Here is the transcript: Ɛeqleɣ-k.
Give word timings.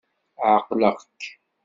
Ɛeqleɣ-k. 0.53 1.21